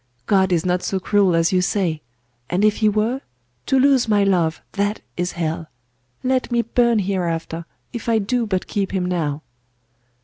God 0.25 0.51
is 0.51 0.65
not 0.65 0.81
so 0.81 0.99
cruel 0.99 1.35
as 1.35 1.51
you 1.53 1.61
say! 1.61 2.01
And 2.49 2.65
if 2.65 2.77
He 2.77 2.89
were: 2.89 3.21
to 3.67 3.77
lose 3.79 4.07
my 4.07 4.23
love, 4.23 4.59
that 4.71 5.01
is 5.15 5.33
hell! 5.33 5.67
Let 6.23 6.51
me 6.51 6.63
burn 6.63 6.97
hereafter, 6.97 7.65
if 7.93 8.09
I 8.09 8.17
do 8.17 8.47
but 8.47 8.65
keep 8.65 8.93
him 8.93 9.05
now! 9.05 9.43